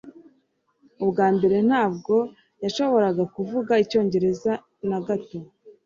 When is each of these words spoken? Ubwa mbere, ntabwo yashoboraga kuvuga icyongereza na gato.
Ubwa 1.03 1.27
mbere, 1.35 1.57
ntabwo 1.69 2.15
yashoboraga 2.63 3.23
kuvuga 3.35 3.73
icyongereza 3.83 4.51
na 4.89 4.97
gato. 5.07 5.39